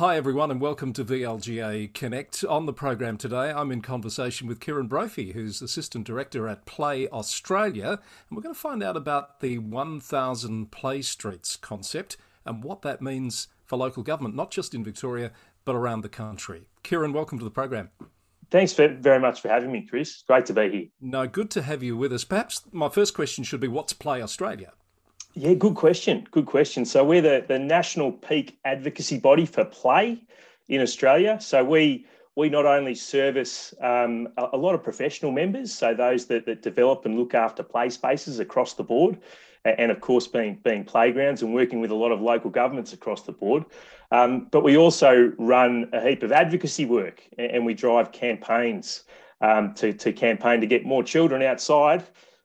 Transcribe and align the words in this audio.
hi 0.00 0.16
everyone, 0.16 0.50
and 0.50 0.62
welcome 0.62 0.94
to 0.94 1.04
VLGA 1.04 1.92
Connect. 1.92 2.42
On 2.46 2.64
the 2.64 2.72
program 2.72 3.18
today, 3.18 3.50
I'm 3.50 3.70
in 3.70 3.82
conversation 3.82 4.48
with 4.48 4.58
Kieran 4.58 4.86
Brophy, 4.86 5.32
who's 5.32 5.60
Assistant 5.60 6.06
Director 6.06 6.48
at 6.48 6.64
Play 6.64 7.06
Australia, 7.08 7.90
and 7.90 8.00
we're 8.30 8.40
going 8.40 8.54
to 8.54 8.58
find 8.58 8.82
out 8.82 8.96
about 8.96 9.40
the 9.40 9.58
1000 9.58 10.70
Play 10.70 11.02
Streets 11.02 11.54
concept 11.54 12.16
and 12.46 12.64
what 12.64 12.80
that 12.80 13.02
means 13.02 13.48
for 13.66 13.76
local 13.76 14.02
government, 14.02 14.34
not 14.34 14.50
just 14.50 14.74
in 14.74 14.82
Victoria, 14.82 15.32
but 15.66 15.74
around 15.74 16.00
the 16.00 16.08
country. 16.08 16.62
Kieran, 16.82 17.12
welcome 17.12 17.38
to 17.38 17.44
the 17.44 17.50
program. 17.50 17.90
Thanks 18.50 18.72
for, 18.72 18.88
very 18.88 19.20
much 19.20 19.42
for 19.42 19.48
having 19.48 19.70
me, 19.70 19.86
Chris. 19.86 20.24
Great 20.26 20.46
to 20.46 20.54
be 20.54 20.70
here. 20.70 20.86
No, 21.02 21.26
good 21.26 21.50
to 21.50 21.60
have 21.60 21.82
you 21.82 21.94
with 21.94 22.14
us. 22.14 22.24
Perhaps 22.24 22.62
my 22.72 22.88
first 22.88 23.12
question 23.12 23.44
should 23.44 23.60
be 23.60 23.68
what's 23.68 23.92
Play 23.92 24.22
Australia? 24.22 24.72
Yeah, 25.34 25.54
good 25.54 25.76
question. 25.76 26.26
Good 26.32 26.46
question. 26.46 26.84
So 26.84 27.04
we're 27.04 27.22
the, 27.22 27.44
the 27.46 27.58
national 27.58 28.12
peak 28.12 28.58
advocacy 28.64 29.18
body 29.18 29.46
for 29.46 29.64
play 29.64 30.22
in 30.68 30.80
Australia. 30.80 31.38
So 31.40 31.64
we 31.64 32.06
we 32.36 32.48
not 32.48 32.66
only 32.66 32.94
service 32.94 33.74
um, 33.80 34.28
a, 34.36 34.50
a, 34.52 34.56
lot 34.56 34.74
of 34.74 34.82
professional 34.82 35.30
members, 35.30 35.72
so 35.72 35.94
those 35.94 36.26
that, 36.26 36.46
that 36.46 36.62
develop 36.62 37.04
and 37.04 37.18
look 37.18 37.34
after 37.34 37.62
play 37.62 37.90
spaces 37.90 38.38
across 38.38 38.74
the 38.74 38.84
board, 38.84 39.18
and 39.64 39.90
of 39.90 40.00
course 40.00 40.26
being 40.26 40.58
being 40.64 40.84
playgrounds 40.84 41.42
and 41.42 41.54
working 41.54 41.80
with 41.80 41.90
a 41.92 41.94
lot 41.94 42.10
of 42.10 42.20
local 42.20 42.50
governments 42.50 42.92
across 42.92 43.22
the 43.22 43.32
board. 43.32 43.64
Um, 44.10 44.48
but 44.50 44.64
we 44.64 44.76
also 44.76 45.32
run 45.38 45.90
a 45.92 46.00
heap 46.00 46.24
of 46.24 46.32
advocacy 46.32 46.86
work, 46.86 47.22
and 47.38 47.64
we 47.64 47.74
drive 47.74 48.10
campaigns 48.10 49.04
um, 49.40 49.74
to 49.74 49.92
to 49.92 50.12
campaign 50.12 50.60
to 50.60 50.66
get 50.66 50.84
more 50.84 51.04
children 51.04 51.40
outside 51.40 52.04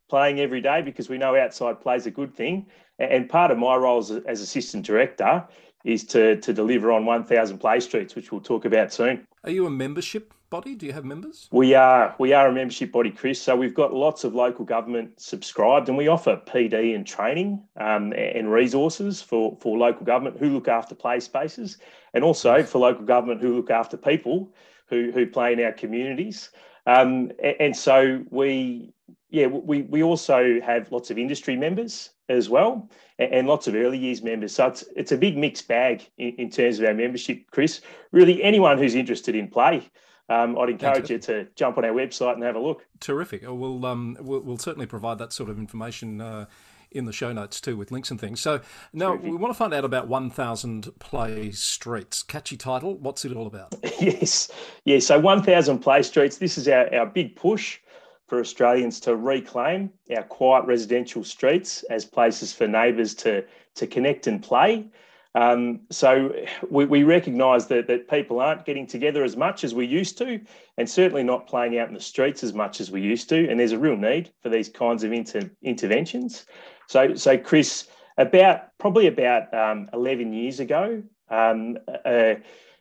playing 0.09 0.39
every 0.39 0.61
day 0.61 0.81
because 0.81 1.09
we 1.09 1.17
know 1.17 1.35
outside 1.35 1.81
play 1.81 1.95
is 1.95 2.05
a 2.05 2.11
good 2.11 2.33
thing. 2.33 2.67
And 2.99 3.29
part 3.29 3.51
of 3.51 3.57
my 3.57 3.75
role 3.75 3.99
as, 3.99 4.11
as 4.11 4.41
assistant 4.41 4.85
director 4.85 5.45
is 5.83 6.03
to, 6.05 6.37
to 6.37 6.53
deliver 6.53 6.91
on 6.91 7.05
1,000 7.05 7.59
play 7.59 7.79
streets, 7.79 8.15
which 8.15 8.31
we'll 8.31 8.41
talk 8.41 8.65
about 8.65 8.91
soon. 8.91 9.27
Are 9.43 9.51
you 9.51 9.67
a 9.67 9.69
membership 9.69 10.33
body? 10.49 10.73
Do 10.73 10.85
you 10.85 10.93
have 10.93 11.05
members? 11.05 11.47
We 11.51 11.75
are. 11.75 12.15
We 12.17 12.33
are 12.33 12.47
a 12.47 12.51
membership 12.51 12.91
body, 12.91 13.11
Chris. 13.11 13.39
So 13.39 13.55
we've 13.55 13.75
got 13.75 13.93
lots 13.93 14.23
of 14.23 14.33
local 14.33 14.65
government 14.65 15.19
subscribed, 15.19 15.89
and 15.89 15.97
we 15.97 16.07
offer 16.07 16.41
PD 16.47 16.95
and 16.95 17.05
training 17.05 17.61
um, 17.77 18.13
and 18.13 18.51
resources 18.51 19.21
for, 19.21 19.57
for 19.61 19.77
local 19.77 20.05
government 20.05 20.37
who 20.39 20.49
look 20.49 20.67
after 20.67 20.95
play 20.95 21.19
spaces, 21.19 21.77
and 22.13 22.23
also 22.23 22.63
for 22.63 22.79
local 22.79 23.05
government 23.05 23.41
who 23.41 23.55
look 23.55 23.69
after 23.69 23.97
people 23.97 24.51
who, 24.87 25.11
who 25.11 25.27
play 25.27 25.53
in 25.53 25.59
our 25.59 25.73
communities. 25.73 26.49
Um, 26.87 27.31
and 27.59 27.75
so 27.75 28.23
we 28.29 28.93
yeah, 29.35 29.47
we, 29.47 29.81
we 29.81 30.01
also 30.01 30.61
have 30.61 30.89
lots 30.93 31.11
of 31.11 31.17
industry 31.17 31.57
members 31.57 32.11
as 32.29 32.47
well 32.47 32.89
and, 33.19 33.33
and 33.33 33.47
lots 33.49 33.67
of 33.67 33.75
early 33.75 33.97
years 33.97 34.23
members. 34.23 34.55
So 34.55 34.67
it's, 34.67 34.85
it's 34.95 35.11
a 35.11 35.17
big 35.17 35.37
mixed 35.37 35.67
bag 35.67 36.09
in, 36.17 36.35
in 36.37 36.49
terms 36.49 36.79
of 36.79 36.85
our 36.85 36.93
membership, 36.93 37.43
Chris. 37.51 37.81
Really, 38.13 38.41
anyone 38.41 38.77
who's 38.77 38.95
interested 38.95 39.35
in 39.35 39.49
play, 39.49 39.89
um, 40.29 40.57
I'd 40.57 40.69
encourage 40.69 41.09
you 41.09 41.19
to 41.19 41.47
jump 41.55 41.77
on 41.77 41.83
our 41.83 41.91
website 41.91 42.35
and 42.35 42.43
have 42.43 42.55
a 42.55 42.59
look. 42.59 42.85
Terrific. 43.01 43.41
We'll, 43.43 43.85
um, 43.85 44.15
we'll, 44.21 44.39
we'll 44.39 44.57
certainly 44.57 44.87
provide 44.87 45.17
that 45.17 45.33
sort 45.33 45.49
of 45.49 45.59
information. 45.59 46.21
Uh, 46.21 46.45
in 46.91 47.03
the 47.03 47.11
show 47.11 47.33
notes 47.33 47.59
too 47.59 47.75
with 47.75 47.91
links 47.91 48.09
and 48.09 48.21
things. 48.21 48.39
So 48.39 48.61
now 48.93 49.09
Terrific. 49.09 49.31
we 49.31 49.35
want 49.35 49.53
to 49.53 49.57
find 49.57 49.73
out 49.73 49.83
about 49.83 50.07
1000 50.07 50.97
Play 50.97 51.51
Streets. 51.51 52.23
Catchy 52.23 52.55
title. 52.55 52.95
What's 52.99 53.25
it 53.25 53.35
all 53.35 53.47
about? 53.47 53.75
yes. 53.99 54.49
Yeah. 54.85 54.99
So 54.99 55.19
1000 55.19 55.79
Play 55.79 56.03
Streets. 56.03 56.37
This 56.37 56.57
is 56.57 56.69
our, 56.69 56.93
our 56.95 57.05
big 57.05 57.35
push 57.35 57.79
for 58.27 58.39
Australians 58.39 58.99
to 59.01 59.15
reclaim 59.15 59.91
our 60.15 60.23
quiet 60.23 60.65
residential 60.65 61.23
streets 61.23 61.83
as 61.83 62.05
places 62.05 62.53
for 62.53 62.67
neighbours 62.67 63.13
to, 63.15 63.43
to 63.75 63.87
connect 63.87 64.27
and 64.27 64.41
play. 64.41 64.87
Um, 65.35 65.81
so 65.91 66.33
we, 66.69 66.85
we 66.85 67.03
recognise 67.03 67.67
that, 67.67 67.87
that 67.87 68.07
people 68.09 68.39
aren't 68.39 68.65
getting 68.65 68.87
together 68.87 69.23
as 69.23 69.35
much 69.35 69.65
as 69.65 69.75
we 69.75 69.85
used 69.85 70.17
to, 70.19 70.39
and 70.77 70.89
certainly 70.89 71.23
not 71.23 71.45
playing 71.45 71.77
out 71.77 71.89
in 71.89 71.93
the 71.93 71.99
streets 71.99 72.41
as 72.41 72.53
much 72.53 72.79
as 72.79 72.89
we 72.89 73.01
used 73.01 73.27
to. 73.29 73.49
And 73.49 73.59
there's 73.59 73.73
a 73.73 73.79
real 73.79 73.97
need 73.97 74.31
for 74.41 74.49
these 74.49 74.69
kinds 74.69 75.03
of 75.03 75.11
inter, 75.11 75.49
interventions. 75.61 76.45
So, 76.87 77.15
so 77.15 77.37
Chris, 77.37 77.87
about 78.17 78.69
probably 78.77 79.07
about 79.07 79.53
um, 79.53 79.89
11 79.91 80.31
years 80.31 80.61
ago, 80.61 81.03
um, 81.29 81.77
uh, 82.05 82.35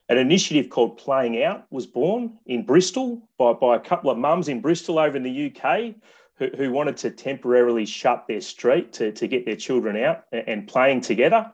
an 0.08 0.18
initiative 0.18 0.68
called 0.68 0.98
Playing 0.98 1.42
Out 1.42 1.66
was 1.70 1.86
born 1.86 2.38
in 2.46 2.64
Bristol 2.64 3.22
by, 3.38 3.52
by 3.54 3.76
a 3.76 3.80
couple 3.80 4.10
of 4.10 4.18
mums 4.18 4.48
in 4.48 4.60
Bristol 4.60 4.98
over 4.98 5.16
in 5.16 5.22
the 5.22 5.52
UK 5.54 5.94
who, 6.36 6.48
who 6.56 6.72
wanted 6.72 6.96
to 6.98 7.10
temporarily 7.10 7.86
shut 7.86 8.26
their 8.28 8.40
street 8.40 8.92
to, 8.94 9.12
to 9.12 9.26
get 9.26 9.46
their 9.46 9.56
children 9.56 9.96
out 9.96 10.24
and, 10.32 10.68
playing 10.68 11.00
together. 11.00 11.50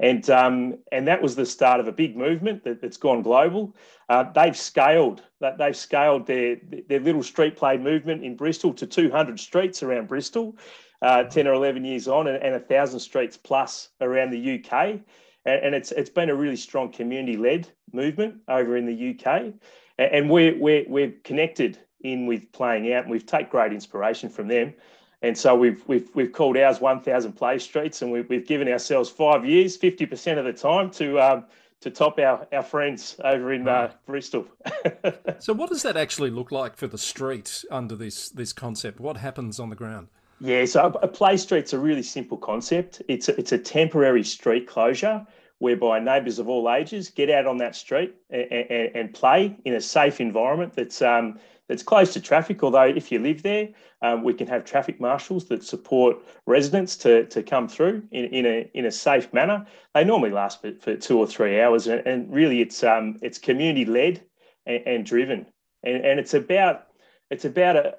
And, 0.00 0.28
um, 0.30 0.78
and 0.92 1.08
that 1.08 1.20
was 1.20 1.34
the 1.34 1.46
start 1.46 1.80
of 1.80 1.88
a 1.88 1.92
big 1.92 2.16
movement 2.16 2.62
that, 2.62 2.82
has 2.82 2.96
gone 2.96 3.22
global. 3.22 3.74
Uh, 4.08 4.30
they've 4.32 4.56
scaled 4.56 5.24
that 5.40 5.58
they've 5.58 5.76
scaled 5.76 6.26
their, 6.26 6.56
their 6.88 7.00
little 7.00 7.22
street 7.22 7.56
play 7.56 7.76
movement 7.76 8.22
in 8.24 8.36
Bristol 8.36 8.72
to 8.74 8.86
200 8.86 9.40
streets 9.40 9.82
around 9.82 10.06
Bristol, 10.06 10.56
uh, 11.02 11.24
10 11.24 11.48
or 11.48 11.54
11 11.54 11.84
years 11.84 12.06
on, 12.06 12.28
and, 12.28 12.42
and 12.42 12.52
1,000 12.52 13.00
streets 13.00 13.36
plus 13.36 13.88
around 14.00 14.30
the 14.30 14.62
UK 14.64 15.00
and 15.48 15.74
it's 15.74 15.92
it's 15.92 16.10
been 16.10 16.30
a 16.30 16.34
really 16.34 16.56
strong 16.56 16.92
community 16.92 17.36
led 17.36 17.68
movement 17.92 18.36
over 18.48 18.76
in 18.76 18.86
the 18.86 19.18
UK, 19.18 19.52
and 19.98 20.30
we're 20.30 20.56
we're 20.58 20.84
we're 20.88 21.12
connected 21.24 21.78
in 22.00 22.26
with 22.26 22.50
playing 22.52 22.92
out, 22.92 23.04
and 23.04 23.10
we've 23.10 23.26
take 23.26 23.50
great 23.50 23.72
inspiration 23.72 24.28
from 24.28 24.48
them. 24.48 24.74
And 25.22 25.36
so 25.36 25.54
we've 25.54 25.82
we've 25.88 26.08
we've 26.14 26.32
called 26.32 26.56
ours 26.56 26.80
1,000 26.80 27.32
play 27.32 27.58
streets, 27.58 28.02
and 28.02 28.12
we've, 28.12 28.28
we've 28.28 28.46
given 28.46 28.68
ourselves 28.68 29.10
five 29.10 29.44
years, 29.44 29.76
50% 29.76 30.38
of 30.38 30.44
the 30.44 30.52
time 30.52 30.90
to 30.92 31.20
um, 31.20 31.44
to 31.80 31.90
top 31.90 32.18
our, 32.18 32.46
our 32.52 32.62
friends 32.62 33.16
over 33.24 33.52
in 33.52 33.66
uh, 33.68 33.92
Bristol. 34.06 34.46
so, 35.38 35.52
what 35.52 35.70
does 35.70 35.82
that 35.82 35.96
actually 35.96 36.30
look 36.30 36.52
like 36.52 36.76
for 36.76 36.86
the 36.86 36.98
street 36.98 37.64
under 37.70 37.96
this 37.96 38.28
this 38.30 38.52
concept? 38.52 39.00
What 39.00 39.16
happens 39.16 39.58
on 39.58 39.70
the 39.70 39.76
ground? 39.76 40.08
Yeah, 40.40 40.64
so 40.66 40.86
a 41.02 41.08
play 41.08 41.36
street's 41.36 41.72
a 41.72 41.78
really 41.78 42.02
simple 42.02 42.36
concept. 42.38 43.02
It's 43.08 43.28
a, 43.28 43.38
it's 43.38 43.52
a 43.52 43.58
temporary 43.58 44.22
street 44.22 44.68
closure 44.68 45.26
whereby 45.58 45.98
neighbours 45.98 46.38
of 46.38 46.48
all 46.48 46.70
ages 46.70 47.10
get 47.10 47.28
out 47.28 47.46
on 47.46 47.56
that 47.58 47.74
street 47.74 48.14
and, 48.30 48.52
and, 48.52 48.96
and 48.96 49.14
play 49.14 49.56
in 49.64 49.74
a 49.74 49.80
safe 49.80 50.20
environment 50.20 50.74
that's 50.74 51.02
um, 51.02 51.38
that's 51.66 51.82
close 51.82 52.12
to 52.12 52.20
traffic. 52.20 52.62
Although 52.62 52.84
if 52.84 53.10
you 53.10 53.18
live 53.18 53.42
there, 53.42 53.70
um, 54.00 54.22
we 54.22 54.32
can 54.32 54.46
have 54.46 54.64
traffic 54.64 55.00
marshals 55.00 55.46
that 55.46 55.64
support 55.64 56.16
residents 56.46 56.96
to, 56.98 57.26
to 57.26 57.42
come 57.42 57.68
through 57.68 58.04
in, 58.12 58.26
in 58.26 58.46
a 58.46 58.70
in 58.74 58.86
a 58.86 58.92
safe 58.92 59.32
manner. 59.32 59.66
They 59.94 60.04
normally 60.04 60.30
last 60.30 60.62
for, 60.62 60.72
for 60.80 60.94
two 60.94 61.18
or 61.18 61.26
three 61.26 61.60
hours, 61.60 61.88
and, 61.88 62.06
and 62.06 62.32
really 62.32 62.60
it's 62.60 62.84
um, 62.84 63.18
it's 63.22 63.38
community 63.38 63.84
led 63.84 64.22
and, 64.66 64.86
and 64.86 65.04
driven, 65.04 65.46
and, 65.82 66.06
and 66.06 66.20
it's 66.20 66.34
about 66.34 66.86
it's 67.30 67.44
about 67.44 67.74
a, 67.74 67.96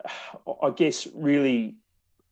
I 0.64 0.70
guess 0.70 1.06
really 1.14 1.76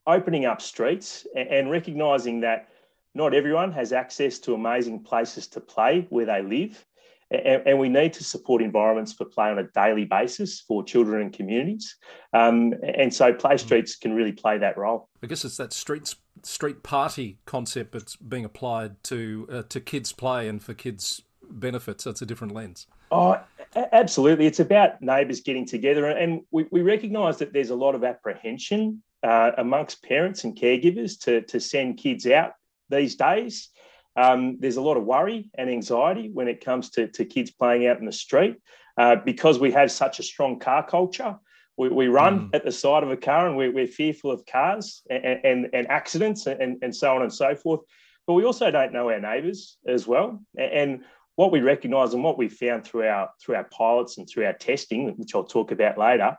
opening 0.07 0.45
up 0.45 0.61
streets 0.61 1.27
and, 1.35 1.47
and 1.49 1.71
recognizing 1.71 2.39
that 2.41 2.69
not 3.13 3.33
everyone 3.33 3.71
has 3.71 3.91
access 3.91 4.39
to 4.39 4.53
amazing 4.53 5.03
places 5.03 5.47
to 5.47 5.59
play 5.59 6.07
where 6.09 6.25
they 6.25 6.41
live. 6.41 6.85
And, 7.29 7.61
and, 7.67 7.77
we 7.77 7.89
need 7.89 8.13
to 8.13 8.23
support 8.23 8.61
environments 8.61 9.11
for 9.11 9.25
play 9.25 9.49
on 9.49 9.59
a 9.59 9.63
daily 9.63 10.05
basis 10.05 10.61
for 10.61 10.81
children 10.81 11.21
and 11.21 11.33
communities. 11.33 11.97
Um, 12.31 12.73
and 12.83 13.13
so 13.13 13.33
play 13.33 13.55
mm. 13.55 13.59
streets 13.59 13.97
can 13.97 14.13
really 14.13 14.31
play 14.31 14.57
that 14.59 14.77
role. 14.77 15.09
I 15.21 15.27
guess 15.27 15.43
it's 15.43 15.57
that 15.57 15.73
street 15.73 16.15
street 16.43 16.83
party 16.83 17.39
concept 17.45 17.91
that's 17.91 18.15
being 18.15 18.45
applied 18.45 19.03
to 19.05 19.47
uh, 19.51 19.63
to 19.63 19.81
kids 19.81 20.13
play 20.13 20.47
and 20.47 20.63
for 20.63 20.73
kids 20.73 21.21
benefits. 21.49 22.05
So 22.05 22.11
it's 22.11 22.21
a 22.21 22.25
different 22.25 22.53
lens. 22.53 22.87
Oh, 23.11 23.41
absolutely. 23.75 24.45
It's 24.45 24.61
about 24.61 25.01
neighbours 25.01 25.41
getting 25.41 25.65
together, 25.65 26.07
and 26.07 26.43
we, 26.51 26.65
we 26.71 26.81
recognise 26.81 27.37
that 27.39 27.51
there's 27.51 27.71
a 27.71 27.75
lot 27.75 27.93
of 27.93 28.05
apprehension 28.05 29.03
uh, 29.23 29.51
amongst 29.57 30.03
parents 30.03 30.43
and 30.43 30.57
caregivers 30.57 31.19
to, 31.21 31.41
to 31.41 31.59
send 31.59 31.97
kids 31.97 32.25
out 32.27 32.51
these 32.89 33.15
days. 33.15 33.69
Um, 34.15 34.57
there's 34.59 34.77
a 34.77 34.81
lot 34.81 34.97
of 34.97 35.05
worry 35.05 35.49
and 35.55 35.69
anxiety 35.69 36.29
when 36.33 36.47
it 36.47 36.63
comes 36.63 36.89
to, 36.91 37.07
to 37.09 37.25
kids 37.25 37.51
playing 37.51 37.87
out 37.87 37.99
in 37.99 38.05
the 38.05 38.11
street 38.11 38.57
uh, 38.97 39.17
because 39.17 39.59
we 39.59 39.71
have 39.71 39.91
such 39.91 40.19
a 40.19 40.23
strong 40.23 40.59
car 40.59 40.85
culture. 40.85 41.35
We, 41.77 41.89
we 41.89 42.07
run 42.07 42.49
mm. 42.49 42.55
at 42.55 42.65
the 42.65 42.71
side 42.71 43.03
of 43.03 43.11
a 43.11 43.17
car 43.17 43.47
and 43.47 43.55
we're, 43.55 43.71
we're 43.71 43.87
fearful 43.87 44.31
of 44.31 44.45
cars 44.45 45.03
and, 45.09 45.39
and, 45.43 45.69
and 45.73 45.87
accidents 45.89 46.47
and, 46.47 46.77
and 46.81 46.95
so 46.95 47.15
on 47.15 47.21
and 47.21 47.33
so 47.33 47.55
forth. 47.55 47.81
But 48.25 48.33
we 48.33 48.43
also 48.43 48.71
don't 48.71 48.91
know 48.91 49.09
our 49.09 49.19
neighbours 49.19 49.77
as 49.87 50.07
well. 50.07 50.41
And 50.57 51.03
what 51.35 51.51
we 51.51 51.61
recognise 51.61 52.13
and 52.13 52.23
what 52.23 52.37
we 52.37 52.49
found 52.49 52.83
through 52.83 53.07
our 53.07 53.29
through 53.39 53.55
our 53.55 53.65
pilots 53.65 54.17
and 54.17 54.27
through 54.27 54.45
our 54.45 54.53
testing, 54.53 55.15
which 55.17 55.35
I'll 55.35 55.43
talk 55.43 55.71
about 55.71 55.97
later, 55.97 56.35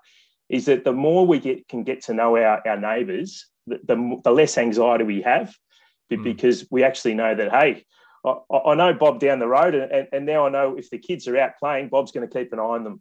is 0.49 0.67
that 0.67 0.85
the 0.85 0.93
more 0.93 1.27
we 1.27 1.39
get 1.39 1.69
can 1.69 1.85
get 1.85 2.03
to 2.05 2.15
know 2.15 2.37
our, 2.37 2.67
our 2.67 2.79
neighbours, 2.79 3.47
the, 3.67 3.81
the, 3.85 4.21
the 4.25 4.31
less 4.31 4.57
anxiety 4.59 5.05
we 5.05 5.23
have 5.23 5.55
mm. 6.11 6.23
because 6.23 6.67
we 6.71 6.83
actually 6.85 7.15
know 7.15 7.35
that, 7.35 7.51
hey, 7.51 7.85
I, 8.25 8.35
I 8.57 8.75
know 8.75 8.93
Bob 8.95 9.21
down 9.21 9.39
the 9.39 9.47
road, 9.47 9.75
and, 9.75 10.09
and, 10.13 10.27
now 10.27 10.47
I 10.47 10.51
know 10.51 10.77
if 10.77 10.91
the 10.91 10.99
kids 10.99 11.29
are 11.29 11.39
out 11.39 11.53
playing, 11.59 11.89
Bob's 11.89 12.13
going 12.13 12.29
to 12.29 12.33
keep 12.33 12.53
an 12.53 12.59
eye 12.59 12.63
on 12.63 12.85
them 12.85 13.01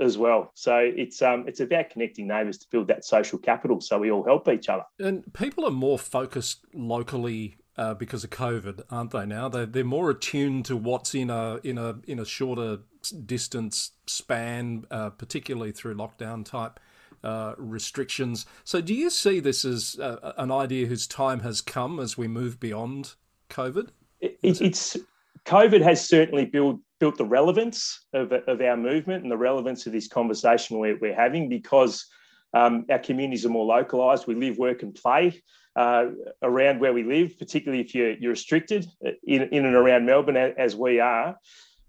as 0.00 0.18
well. 0.18 0.50
So 0.54 0.76
it's 0.76 1.22
um 1.22 1.44
it's 1.46 1.60
about 1.60 1.90
connecting 1.90 2.26
neighbours 2.26 2.58
to 2.58 2.66
build 2.70 2.88
that 2.88 3.04
social 3.04 3.38
capital, 3.38 3.80
so 3.80 3.98
we 3.98 4.10
all 4.10 4.24
help 4.24 4.48
each 4.48 4.68
other. 4.68 4.84
And 4.98 5.32
people 5.32 5.64
are 5.64 5.70
more 5.70 5.98
focused 5.98 6.64
locally 6.74 7.56
uh, 7.76 7.94
because 7.94 8.24
of 8.24 8.30
COVID, 8.30 8.82
aren't 8.90 9.10
they? 9.10 9.26
Now 9.26 9.48
they're, 9.48 9.66
they're 9.66 9.84
more 9.84 10.10
attuned 10.10 10.66
to 10.66 10.76
what's 10.76 11.14
in 11.14 11.30
a 11.30 11.58
in 11.62 11.78
a 11.78 11.96
in 12.06 12.18
a 12.18 12.24
shorter 12.24 12.78
distance 13.24 13.92
span, 14.06 14.84
uh, 14.90 15.10
particularly 15.10 15.72
through 15.72 15.94
lockdown 15.94 16.44
type 16.44 16.78
uh, 17.24 17.54
restrictions. 17.56 18.46
So, 18.64 18.80
do 18.80 18.94
you 18.94 19.10
see 19.10 19.40
this 19.40 19.64
as 19.64 19.98
uh, 19.98 20.32
an 20.36 20.50
idea 20.50 20.86
whose 20.86 21.06
time 21.06 21.40
has 21.40 21.60
come 21.60 21.98
as 21.98 22.18
we 22.18 22.28
move 22.28 22.60
beyond 22.60 23.14
COVID? 23.50 23.88
It, 24.20 24.38
it's 24.42 24.96
COVID 25.44 25.82
has 25.82 26.06
certainly 26.06 26.44
built 26.44 26.80
built 26.98 27.18
the 27.18 27.24
relevance 27.24 28.06
of, 28.12 28.30
of 28.32 28.60
our 28.60 28.76
movement 28.76 29.24
and 29.24 29.32
the 29.32 29.36
relevance 29.36 29.86
of 29.86 29.92
this 29.92 30.06
conversation 30.06 30.78
we're, 30.78 30.96
we're 31.00 31.14
having 31.14 31.48
because 31.48 32.06
um, 32.54 32.86
our 32.90 32.98
communities 33.00 33.44
are 33.44 33.48
more 33.48 33.64
localised. 33.64 34.28
We 34.28 34.36
live, 34.36 34.56
work, 34.56 34.84
and 34.84 34.94
play 34.94 35.42
uh, 35.76 36.06
around 36.42 36.80
where 36.80 36.92
we 36.92 37.02
live, 37.02 37.38
particularly 37.38 37.82
if 37.82 37.94
you're, 37.94 38.12
you're 38.12 38.32
restricted 38.32 38.86
in, 39.24 39.42
in 39.42 39.64
and 39.64 39.74
around 39.74 40.06
Melbourne, 40.06 40.36
as 40.36 40.76
we 40.76 41.00
are. 41.00 41.36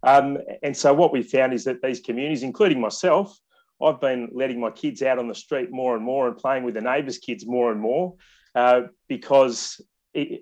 Um, 0.03 0.38
and 0.62 0.75
so, 0.75 0.94
what 0.94 1.13
we 1.13 1.24
found 1.24 1.53
is 1.53 1.63
that 1.63 1.81
these 1.81 2.00
communities, 2.00 2.44
including 2.44 2.80
myself, 2.80 3.38
I've 3.81 4.00
been 4.00 4.30
letting 4.33 4.59
my 4.59 4.69
kids 4.69 5.01
out 5.01 5.19
on 5.19 5.27
the 5.27 5.35
street 5.35 5.71
more 5.71 5.95
and 5.95 6.03
more 6.03 6.27
and 6.27 6.38
playing 6.38 6.63
with 6.63 6.75
the 6.75 6.81
neighbours' 6.81 7.18
kids 7.18 7.45
more 7.45 7.71
and 7.71 7.80
more 7.80 8.15
uh, 8.56 8.83
because 9.07 9.81
it, 10.13 10.41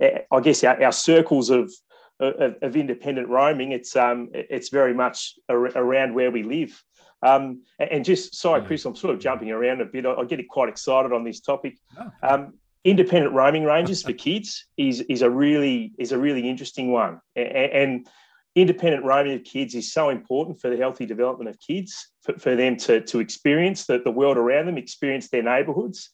I 0.00 0.40
guess 0.40 0.64
our, 0.64 0.82
our 0.82 0.92
circles 0.92 1.50
of, 1.50 1.72
of, 2.20 2.56
of, 2.60 2.76
independent 2.76 3.28
roaming, 3.28 3.72
it's 3.72 3.96
um, 3.96 4.30
it's 4.32 4.68
very 4.68 4.94
much 4.94 5.34
around 5.48 6.14
where 6.14 6.30
we 6.30 6.42
live. 6.42 6.82
Um, 7.22 7.62
and 7.78 8.04
just 8.04 8.34
sorry, 8.34 8.62
Chris, 8.62 8.84
I'm 8.84 8.96
sort 8.96 9.14
of 9.14 9.20
jumping 9.20 9.50
around 9.50 9.80
a 9.80 9.84
bit. 9.84 10.06
I, 10.06 10.14
I 10.14 10.24
get 10.24 10.46
quite 10.48 10.68
excited 10.68 11.12
on 11.12 11.24
this 11.24 11.40
topic. 11.40 11.78
Um, 12.22 12.54
independent 12.84 13.34
roaming 13.34 13.64
ranges 13.64 14.02
for 14.02 14.12
kids 14.12 14.66
is 14.76 15.00
is 15.02 15.22
a 15.22 15.30
really 15.30 15.92
is 15.98 16.12
a 16.12 16.18
really 16.18 16.48
interesting 16.48 16.92
one, 16.92 17.20
and, 17.36 17.46
and 17.46 18.08
independent 18.54 19.04
roaming 19.04 19.34
of 19.34 19.44
kids 19.44 19.74
is 19.74 19.92
so 19.92 20.10
important 20.10 20.60
for 20.60 20.68
the 20.68 20.76
healthy 20.76 21.06
development 21.06 21.48
of 21.48 21.58
kids, 21.58 22.10
for, 22.22 22.38
for 22.38 22.54
them 22.54 22.76
to, 22.76 23.00
to 23.00 23.18
experience 23.18 23.86
the, 23.86 23.98
the 24.04 24.10
world 24.10 24.36
around 24.36 24.66
them, 24.66 24.76
experience 24.76 25.28
their 25.30 25.42
neighbourhoods. 25.42 26.10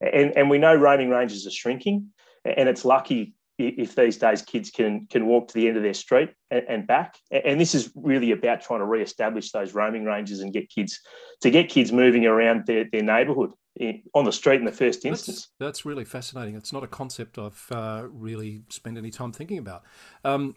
And, 0.00 0.36
and 0.36 0.50
we 0.50 0.58
know 0.58 0.74
roaming 0.74 1.08
ranges 1.08 1.46
are 1.46 1.50
shrinking, 1.50 2.08
and 2.44 2.68
it's 2.68 2.84
lucky 2.84 3.34
if 3.58 3.96
these 3.96 4.16
days 4.18 4.40
kids 4.42 4.70
can 4.70 5.06
can 5.06 5.26
walk 5.26 5.48
to 5.48 5.54
the 5.54 5.66
end 5.66 5.76
of 5.76 5.82
their 5.82 5.94
street 5.94 6.30
and, 6.50 6.64
and, 6.68 6.86
back. 6.86 7.16
And 7.32 7.60
this 7.60 7.74
is 7.74 7.90
really 7.96 8.30
about 8.30 8.60
trying 8.60 8.78
to 8.78 8.86
re-establish 8.86 9.50
those 9.50 9.74
roaming 9.74 10.04
ranges 10.04 10.40
and 10.40 10.52
get 10.52 10.70
kids 10.70 11.00
to 11.40 11.50
get 11.50 11.68
kids 11.68 11.90
moving 11.90 12.24
around 12.24 12.66
their, 12.66 12.84
their 12.92 13.02
on 14.14 14.24
the 14.24 14.32
street 14.32 14.60
in 14.60 14.64
the 14.64 14.72
first 14.72 15.04
instance. 15.04 15.48
That's, 15.58 15.78
that's 15.78 15.86
really 15.86 16.04
fascinating. 16.04 16.54
It's 16.56 16.72
not 16.72 16.82
a 16.82 16.88
concept 16.88 17.38
I've 17.38 17.66
uh, 17.70 18.04
really 18.10 18.62
spent 18.68 18.98
any 18.98 19.10
time 19.10 19.32
thinking 19.32 19.58
about. 19.58 19.84
Um, 20.24 20.56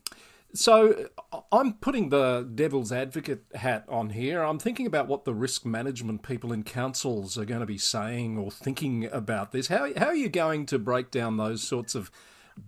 so 0.54 1.08
I'm 1.52 1.74
putting 1.74 2.10
the 2.10 2.50
devil's 2.54 2.92
advocate 2.92 3.44
hat 3.56 3.86
on 3.88 4.10
here. 4.10 4.44
I'm 4.44 4.60
thinking 4.60 4.86
about 4.86 5.08
what 5.08 5.24
the 5.24 5.34
risk 5.34 5.66
management 5.66 6.24
people 6.24 6.52
in 6.52 6.64
councils 6.64 7.38
are 7.38 7.46
going 7.46 7.62
to 7.62 7.66
be 7.66 7.78
saying 7.78 8.38
or 8.38 8.52
thinking 8.52 9.06
about 9.12 9.52
this. 9.52 9.68
How, 9.68 9.90
how 9.96 10.08
are 10.08 10.16
you 10.16 10.30
going 10.30 10.66
to 10.68 10.80
break 10.80 11.10
down 11.12 11.38
those 11.38 11.64
sorts 11.64 11.96
of 11.96 12.12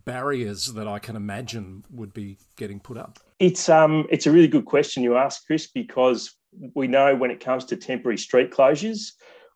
barriers 0.06 0.68
that 0.74 0.88
I 0.88 1.00
can 1.00 1.16
imagine 1.16 1.84
would 1.92 2.14
be 2.14 2.38
getting 2.56 2.80
put 2.80 2.98
up? 2.98 3.20
It's 3.40 3.68
um 3.68 4.08
it's 4.10 4.26
a 4.26 4.32
really 4.32 4.48
good 4.48 4.66
question 4.66 5.04
you 5.04 5.18
ask, 5.18 5.46
Chris, 5.46 5.68
because 5.68 6.36
we 6.76 6.88
know 6.88 7.16
when 7.16 7.32
it 7.32 7.40
comes 7.40 7.66
to 7.66 7.76
temporary 7.76 8.18
street 8.18 8.52
closures, 8.52 9.12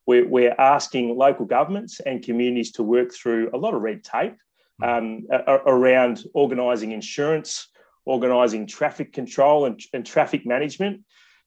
we're, 0.07 0.27
we're 0.27 0.56
asking 0.57 1.15
local 1.15 1.45
governments 1.45 2.00
and 2.00 2.24
communities 2.24 2.71
to 2.74 2.83
work 2.83 3.13
through 3.13 3.51
a 3.54 3.57
lot 3.57 3.74
of 3.74 3.81
red 3.81 4.04
tape 4.04 4.36
hmm. 4.81 4.89
um, 4.89 5.27
around 5.65 6.24
organising 6.33 6.92
insurance 6.92 7.68
organising 8.07 8.65
traffic 8.65 9.12
control 9.12 9.65
and, 9.65 9.81
and 9.94 10.06
traffic 10.06 10.45
management. 10.45 11.01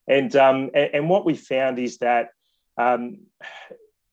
And, 0.07 0.35
um, 0.37 0.71
and, 0.75 0.91
and, 0.95 1.09
what 1.09 1.25
we 1.25 1.35
found 1.35 1.79
is 1.79 1.99
that 1.99 2.29
um, 2.77 3.21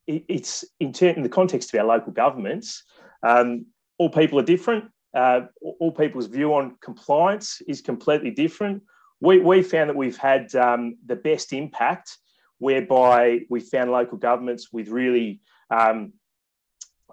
it, 0.07 0.23
it's 0.29 0.63
in, 0.79 0.93
ter- 0.93 1.09
in, 1.09 1.23
the 1.23 1.29
context 1.29 1.73
of 1.73 1.79
our 1.79 1.85
local 1.85 2.13
governments, 2.13 2.83
um, 3.21 3.65
all 3.97 4.09
people 4.09 4.39
are 4.39 4.43
different. 4.43 4.85
Uh, 5.13 5.41
all 5.61 5.91
people's 5.91 6.27
view 6.27 6.53
on 6.53 6.77
compliance 6.81 7.61
is 7.67 7.81
completely 7.81 8.31
different. 8.31 8.83
We, 9.19 9.39
we 9.39 9.61
found 9.63 9.89
that 9.89 9.95
we've 9.95 10.17
had 10.17 10.53
um, 10.55 10.97
the 11.05 11.15
best 11.15 11.51
impact 11.51 12.17
whereby 12.59 13.41
we 13.49 13.59
found 13.59 13.91
local 13.91 14.17
governments 14.17 14.69
with 14.71 14.89
really, 14.89 15.41
um, 15.69 16.13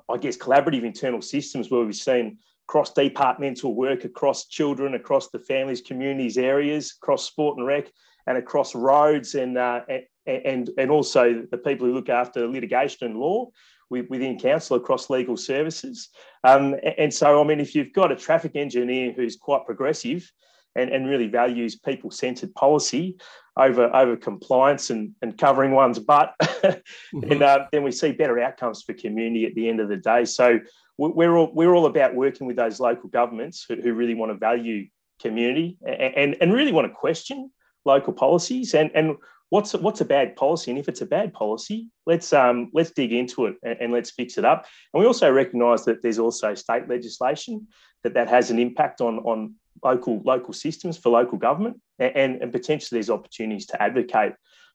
I 0.08 0.16
guess, 0.18 0.36
collaborative 0.36 0.84
internal 0.84 1.22
systems 1.22 1.70
where 1.70 1.84
we've 1.84 1.94
seen 1.94 2.38
cross 2.66 2.92
departmental 2.92 3.74
work 3.74 4.04
across 4.04 4.46
children, 4.46 4.94
across 4.94 5.28
the 5.30 5.38
families, 5.38 5.82
communities, 5.82 6.38
areas, 6.38 6.94
across 7.02 7.26
sport 7.26 7.58
and 7.58 7.66
rec, 7.66 7.90
and 8.26 8.38
across 8.38 8.74
roads, 8.74 9.34
and 9.34 9.58
uh, 9.58 9.80
and 10.26 10.70
and 10.78 10.90
also 10.90 11.46
the 11.50 11.58
people 11.58 11.86
who 11.86 11.92
look 11.92 12.08
after 12.08 12.48
litigation 12.48 13.06
and 13.06 13.18
law 13.18 13.50
within 13.90 14.38
council 14.38 14.76
across 14.76 15.10
legal 15.10 15.36
services. 15.36 16.08
Um, 16.42 16.74
and 16.98 17.12
so, 17.12 17.40
I 17.40 17.44
mean, 17.44 17.60
if 17.60 17.74
you've 17.74 17.92
got 17.92 18.10
a 18.10 18.16
traffic 18.16 18.56
engineer 18.56 19.12
who's 19.12 19.36
quite 19.36 19.66
progressive 19.66 20.30
and, 20.76 20.90
and 20.90 21.08
really 21.08 21.28
values 21.28 21.76
people 21.76 22.10
centred 22.10 22.54
policy 22.54 23.16
over, 23.56 23.94
over 23.94 24.16
compliance 24.16 24.90
and, 24.90 25.12
and 25.22 25.38
covering 25.38 25.72
one's 25.72 25.98
butt, 25.98 26.34
mm-hmm. 26.40 27.32
and, 27.32 27.42
uh, 27.42 27.66
then 27.72 27.82
we 27.82 27.92
see 27.92 28.12
better 28.12 28.40
outcomes 28.40 28.82
for 28.82 28.94
community 28.94 29.46
at 29.46 29.54
the 29.54 29.68
end 29.68 29.80
of 29.80 29.88
the 29.88 29.96
day. 29.96 30.24
So, 30.24 30.60
we're 30.96 31.36
all, 31.36 31.50
we're 31.52 31.74
all 31.74 31.86
about 31.86 32.14
working 32.14 32.46
with 32.46 32.54
those 32.54 32.78
local 32.78 33.08
governments 33.08 33.66
who, 33.68 33.74
who 33.74 33.94
really 33.94 34.14
want 34.14 34.30
to 34.30 34.38
value 34.38 34.86
community 35.20 35.76
and, 35.84 36.14
and, 36.14 36.36
and 36.40 36.52
really 36.52 36.72
want 36.72 36.86
to 36.86 36.94
question 36.94 37.50
local 37.84 38.12
policies 38.12 38.74
and, 38.74 38.90
and 38.94 39.16
what's 39.50 39.72
what's 39.74 40.00
a 40.00 40.04
bad 40.04 40.34
policy 40.36 40.70
and 40.70 40.80
if 40.80 40.88
it's 40.88 41.02
a 41.02 41.06
bad 41.06 41.32
policy 41.32 41.88
let's 42.06 42.32
um 42.32 42.70
let's 42.72 42.90
dig 42.90 43.12
into 43.12 43.46
it 43.46 43.56
and, 43.62 43.76
and, 43.80 43.92
let's 43.92 44.10
fix 44.10 44.38
it 44.38 44.44
up 44.44 44.66
and 44.92 45.00
we 45.00 45.06
also 45.06 45.30
recognize 45.30 45.84
that 45.84 46.02
there's 46.02 46.18
also 46.18 46.54
state 46.54 46.88
legislation 46.88 47.66
that 48.02 48.14
that 48.14 48.28
has 48.28 48.50
an 48.50 48.58
impact 48.58 49.00
on 49.00 49.18
on 49.20 49.54
local 49.82 50.20
local 50.24 50.52
systems 50.52 50.96
for 50.96 51.10
local 51.10 51.38
government 51.38 51.80
and 51.98 52.42
and 52.42 52.52
potentially 52.52 52.96
there's 52.98 53.10
opportunities 53.10 53.66
to 53.66 53.82
advocate 53.82 54.32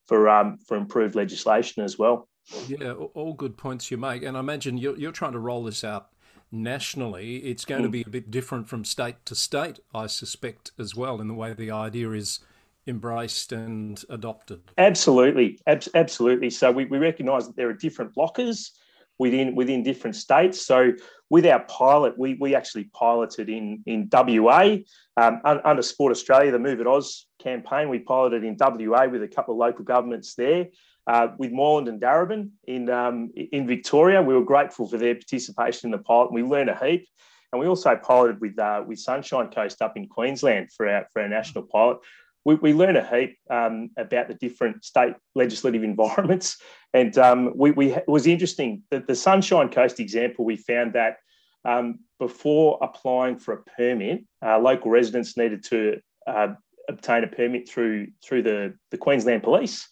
for 0.08 0.30
um 0.30 0.58
for 0.68 0.76
improved 0.78 1.16
legislation 1.16 1.84
as 1.84 1.98
well 1.98 2.28
yeah, 2.68 2.94
all 2.94 3.34
good 3.34 3.58
points 3.58 3.92
you 3.92 3.98
make. 3.98 4.24
And 4.24 4.36
I 4.36 4.40
imagine 4.40 4.78
you're, 4.78 4.98
you're 4.98 5.12
trying 5.12 5.34
to 5.34 5.40
roll 5.40 5.64
this 5.64 5.84
out 5.84 6.10
nationally. 6.52 7.38
It's 7.38 7.66
going 7.66 7.82
mm. 7.82 7.86
to 7.86 7.90
be 7.90 8.02
a 8.02 8.10
bit 8.10 8.32
different 8.32 8.68
from 8.68 8.86
state 8.86 9.18
to 9.26 9.36
state, 9.36 9.80
I 9.94 10.08
suspect, 10.08 10.72
as 10.80 10.96
well, 10.96 11.22
in 11.22 11.28
the 11.28 11.34
way 11.34 11.54
the 11.54 11.72
idea 11.72 12.12
is 12.12 12.40
embraced 12.88 13.52
and 13.52 14.04
adopted. 14.10 14.62
Absolutely. 14.78 15.60
Ab- 15.68 15.84
absolutely. 15.94 16.50
So 16.50 16.72
we, 16.72 16.86
we 16.86 16.98
recognise 16.98 17.46
that 17.46 17.56
there 17.56 17.70
are 17.70 17.74
different 17.74 18.16
blockers 18.16 18.72
within 19.20 19.54
within 19.54 19.84
different 19.84 20.16
states. 20.16 20.66
So 20.66 20.94
with 21.30 21.46
our 21.46 21.60
pilot, 21.60 22.18
we, 22.18 22.36
we 22.36 22.56
actually 22.56 22.86
piloted 22.86 23.50
in, 23.50 23.84
in 23.86 24.10
WA 24.12 24.78
um, 25.16 25.42
under 25.44 25.84
Sport 25.84 26.12
Australia, 26.12 26.52
the 26.52 26.58
Move 26.60 26.80
It 26.80 26.88
AUS 26.88 27.28
campaign. 27.38 27.90
We 27.90 28.00
piloted 28.00 28.44
in 28.44 28.58
WA 28.60 29.06
with 29.06 29.22
a 29.22 29.28
couple 29.28 29.54
of 29.54 29.60
local 29.60 29.86
governments 29.86 30.34
there 30.34 30.70
uh, 31.06 31.28
with 31.38 31.52
Moreland 31.52 31.88
and 31.88 32.02
Darebin 32.02 32.50
in, 32.66 32.90
um, 32.90 33.32
in 33.36 33.68
Victoria. 33.68 34.22
We 34.22 34.34
were 34.34 34.44
grateful 34.44 34.88
for 34.88 34.98
their 34.98 35.14
participation 35.14 35.88
in 35.88 35.92
the 35.92 36.04
pilot 36.04 36.32
we 36.32 36.42
learned 36.42 36.70
a 36.70 36.76
heap. 36.76 37.08
And 37.52 37.60
we 37.60 37.68
also 37.68 37.96
piloted 37.96 38.42
with, 38.42 38.58
uh, 38.60 38.84
with 38.86 39.00
Sunshine 39.00 39.50
Coast 39.50 39.82
up 39.82 39.98
in 39.98 40.08
Queensland 40.08 40.72
for 40.72 40.88
our, 40.88 41.08
for 41.12 41.22
our 41.22 41.28
national 41.28 41.64
pilot. 41.64 41.98
We, 42.46 42.56
we 42.56 42.74
learned 42.74 42.98
a 42.98 43.06
heap 43.06 43.38
um, 43.50 43.92
about 43.98 44.28
the 44.28 44.34
different 44.34 44.84
state 44.84 45.16
legislative 45.36 45.84
environments. 45.84 46.58
And 46.92 47.16
um, 47.20 47.52
we, 47.56 47.70
we, 47.70 47.94
it 47.94 48.08
was 48.08 48.26
interesting 48.26 48.82
that 48.90 49.06
the 49.06 49.14
Sunshine 49.14 49.70
Coast 49.70 50.00
example, 50.00 50.44
we 50.44 50.56
found 50.56 50.94
that 50.94 51.18
um, 51.64 52.00
before 52.18 52.80
applying 52.82 53.38
for 53.38 53.54
a 53.54 53.64
permit, 53.78 54.24
uh, 54.44 54.58
local 54.58 54.90
residents 54.90 55.38
needed 55.38 55.64
to 55.66 56.00
uh, 56.26 56.48
obtain 56.90 57.24
a 57.24 57.28
permit 57.28 57.70
through, 57.70 58.08
through 58.26 58.42
the, 58.42 58.74
the 58.90 58.98
Queensland 58.98 59.44
Police 59.44 59.88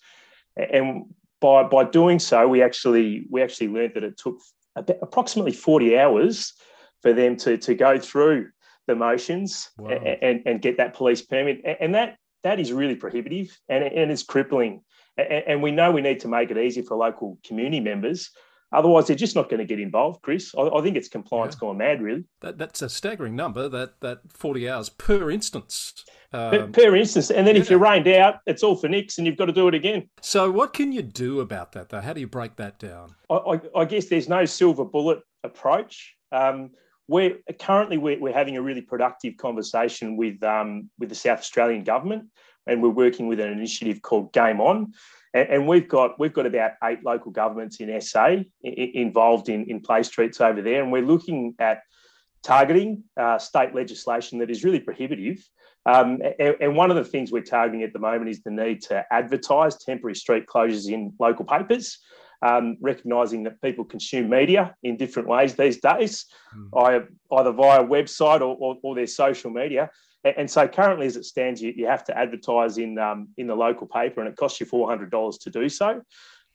and 0.57 1.05
by 1.39 1.63
by 1.63 1.83
doing 1.83 2.19
so, 2.19 2.47
we 2.47 2.61
actually 2.61 3.25
we 3.29 3.41
actually 3.41 3.67
learned 3.67 3.93
that 3.95 4.03
it 4.03 4.17
took 4.17 4.39
approximately 4.75 5.51
forty 5.51 5.97
hours 5.97 6.53
for 7.01 7.13
them 7.13 7.35
to 7.37 7.57
to 7.57 7.75
go 7.75 7.99
through 7.99 8.49
the 8.87 8.95
motions 8.95 9.69
wow. 9.77 9.89
and, 9.89 10.41
and 10.45 10.61
get 10.61 10.77
that 10.77 10.93
police 10.93 11.21
permit, 11.21 11.61
and 11.79 11.93
that 11.93 12.17
that 12.47 12.59
is 12.59 12.73
really 12.73 12.95
prohibitive 12.95 13.57
and, 13.69 13.83
and 13.83 14.11
it's 14.11 14.23
crippling. 14.23 14.81
And 15.17 15.61
we 15.61 15.71
know 15.71 15.91
we 15.91 16.01
need 16.01 16.19
to 16.21 16.27
make 16.27 16.51
it 16.51 16.57
easier 16.57 16.83
for 16.83 16.95
local 16.95 17.39
community 17.43 17.79
members 17.79 18.31
Otherwise, 18.73 19.07
they're 19.07 19.15
just 19.15 19.35
not 19.35 19.49
going 19.49 19.59
to 19.59 19.65
get 19.65 19.79
involved, 19.79 20.21
Chris. 20.21 20.53
I, 20.57 20.63
I 20.63 20.81
think 20.81 20.97
it's 20.97 21.07
compliance 21.07 21.55
yeah. 21.55 21.59
gone 21.59 21.77
mad, 21.77 22.01
really. 22.01 22.25
That, 22.41 22.57
that's 22.57 22.81
a 22.81 22.89
staggering 22.89 23.35
number, 23.35 23.69
that, 23.69 24.01
that 24.01 24.19
40 24.29 24.69
hours 24.69 24.89
per 24.89 25.31
instance. 25.31 26.03
Um, 26.33 26.51
per, 26.51 26.67
per, 26.67 26.95
instance. 26.95 27.31
And 27.31 27.47
then 27.47 27.55
yeah. 27.55 27.61
if 27.61 27.69
you're 27.69 27.79
rained 27.79 28.09
out, 28.09 28.39
it's 28.45 28.63
all 28.63 28.75
for 28.75 28.89
nix 28.89 29.17
and 29.17 29.25
you've 29.25 29.37
got 29.37 29.45
to 29.45 29.53
do 29.53 29.69
it 29.69 29.73
again. 29.73 30.09
So, 30.21 30.51
what 30.51 30.73
can 30.73 30.91
you 30.91 31.01
do 31.01 31.39
about 31.39 31.71
that, 31.73 31.89
though? 31.89 32.01
How 32.01 32.11
do 32.11 32.19
you 32.19 32.27
break 32.27 32.57
that 32.57 32.77
down? 32.77 33.15
I, 33.29 33.35
I, 33.35 33.61
I 33.77 33.85
guess 33.85 34.07
there's 34.07 34.27
no 34.27 34.43
silver 34.43 34.83
bullet 34.83 35.19
approach. 35.45 36.15
Um, 36.33 36.71
we're 37.07 37.37
currently 37.59 37.97
we're, 37.97 38.19
we're 38.19 38.33
having 38.33 38.57
a 38.57 38.61
really 38.61 38.81
productive 38.81 39.37
conversation 39.37 40.17
with 40.17 40.43
um, 40.43 40.89
with 40.99 41.09
the 41.09 41.15
South 41.15 41.39
Australian 41.39 41.83
government, 41.83 42.25
and 42.65 42.81
we're 42.81 42.89
working 42.89 43.27
with 43.27 43.39
an 43.39 43.49
initiative 43.49 44.01
called 44.01 44.33
Game 44.33 44.59
On, 44.59 44.93
and, 45.33 45.49
and 45.49 45.67
we've 45.67 45.87
got 45.87 46.19
we've 46.19 46.33
got 46.33 46.45
about 46.45 46.71
eight 46.83 47.03
local 47.03 47.31
governments 47.31 47.77
in 47.77 47.99
SA 48.01 48.25
I- 48.25 48.45
involved 48.63 49.49
in 49.49 49.65
in 49.69 49.79
play 49.79 50.03
streets 50.03 50.41
over 50.41 50.61
there, 50.61 50.83
and 50.83 50.91
we're 50.91 51.05
looking 51.05 51.55
at 51.59 51.81
targeting 52.43 53.03
uh, 53.17 53.37
state 53.37 53.73
legislation 53.73 54.39
that 54.39 54.51
is 54.51 54.63
really 54.63 54.79
prohibitive. 54.79 55.37
Um, 55.85 56.19
and, 56.39 56.55
and, 56.59 56.75
one 56.75 56.91
of 56.91 56.97
the 56.97 57.05
things 57.05 57.31
we're 57.31 57.43
targeting 57.43 57.81
at 57.83 57.93
the 57.93 57.99
moment 57.99 58.29
is 58.29 58.41
the 58.41 58.51
need 58.51 58.81
to 58.83 59.05
advertise 59.09 59.77
temporary 59.77 60.15
street 60.15 60.45
closures 60.45 60.91
in 60.91 61.13
local 61.17 61.45
papers 61.45 61.99
um, 62.41 62.77
recognising 62.81 63.43
that 63.43 63.61
people 63.61 63.85
consume 63.85 64.29
media 64.29 64.75
in 64.83 64.97
different 64.97 65.27
ways 65.27 65.55
these 65.55 65.79
days, 65.79 66.25
mm. 66.55 67.07
either 67.31 67.51
via 67.51 67.83
website 67.83 68.41
or, 68.41 68.55
or, 68.59 68.77
or, 68.83 68.95
their 68.95 69.07
social 69.07 69.49
media. 69.49 69.89
And 70.23 70.49
so 70.49 70.67
currently, 70.67 71.07
as 71.07 71.15
it 71.15 71.25
stands, 71.25 71.61
you, 71.61 71.73
you 71.75 71.87
have 71.87 72.03
to 72.05 72.17
advertise 72.17 72.77
in 72.77 72.97
um, 72.99 73.29
in 73.37 73.47
the 73.47 73.55
local 73.55 73.87
paper, 73.87 74.19
and 74.19 74.29
it 74.29 74.35
costs 74.35 74.59
you 74.59 74.65
four 74.65 74.89
hundred 74.89 75.09
dollars 75.09 75.37
to 75.39 75.49
do 75.49 75.69
so. 75.69 76.01